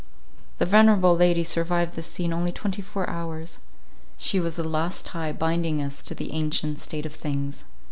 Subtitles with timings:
[0.57, 3.59] The venerable lady survived this scene only twenty four hours.
[4.17, 7.65] She was the last tie binding us to the ancient state of things.